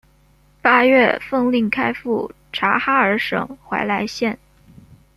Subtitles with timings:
[0.63, 4.39] 八月奉令开赴察哈尔省怀来县。